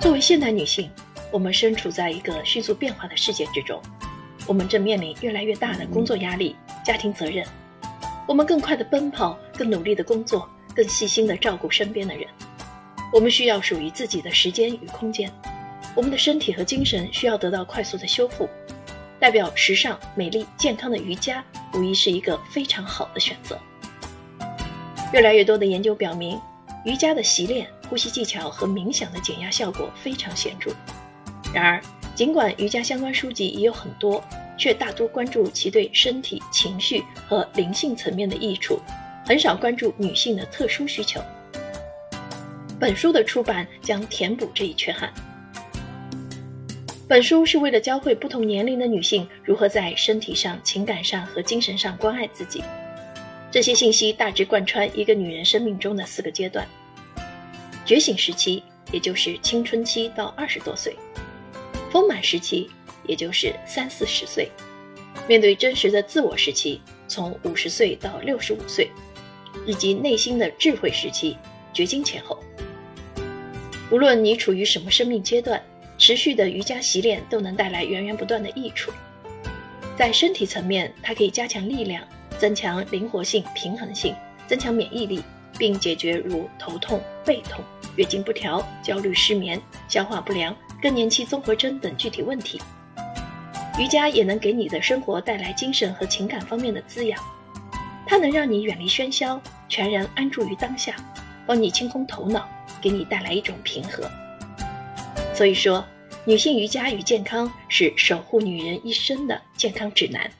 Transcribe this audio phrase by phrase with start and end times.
[0.00, 0.90] 作为现代女性，
[1.30, 3.78] 我们身处在一个迅速变化的世界之中，
[4.46, 7.46] 我们正面临越来越大的工作压力、家庭责任。
[8.26, 12.26] 我们更快的奔跑，更努力的工作，更细心的照顾身边的人。
[13.12, 15.30] 我们需要属于自己的时间与空间。
[15.94, 18.48] 我们的身体和精神需要得到快速的修复。
[19.18, 21.44] 代表时尚、美丽、健康的瑜伽，
[21.74, 23.58] 无疑是一个非常好的选择。
[25.12, 26.40] 越来越多的研究表明，
[26.86, 30.70] 瑜伽的习练、呼吸技巧和冥想的减压效果非常显著。
[31.52, 31.82] 然而，
[32.14, 34.24] 尽管瑜伽相关书籍也有很多。
[34.60, 38.78] 却大多关注其对身体、情绪和灵性层面的益处，
[39.24, 41.18] 很少关注女性的特殊需求。
[42.78, 45.10] 本书的出版将填补这一缺憾。
[47.08, 52.62] 本书是为了教会不同年龄的女性如何在身体上、情感上和精神上关爱自己。
[53.50, 56.68] 这些信息大致贯穿一个女人生命中的四个阶段：
[57.90, 58.62] 觉醒时期，
[58.92, 60.92] 也就是青春期到二十多岁；
[61.90, 62.70] 丰满时期。
[63.04, 64.48] 也就是三四十岁，
[65.26, 68.88] 面对真实的自我时期，从五十岁到六十五岁，
[69.66, 71.36] 以及内心的智慧时期，
[71.72, 72.38] 绝经前后。
[73.90, 75.60] 无论你处于什么生命阶段，
[75.98, 78.92] 持续的瑜伽习练都能带来源源不断的益处。
[79.98, 82.06] 在身体层面，它可以加强力量，
[82.38, 84.14] 增强灵活性、平衡性，
[84.46, 85.20] 增强免疫力，
[85.60, 87.62] 并解决如头痛、背痛、
[87.96, 92.58] 月经不调、焦虑、失眠、消化不良、更年期综合征等具体问题。
[93.78, 97.22] 瑜伽也能给你的生活带来精神和情感方面的滋养，
[98.06, 100.96] 它能让你远离喧嚣，全然安住于当下，
[101.46, 102.48] 帮你清空头脑，
[102.80, 104.10] 给你带来一种平和。
[105.34, 105.84] 所以说，
[106.24, 110.30] 女性瑜伽与健康是守护女人一生的健康指南。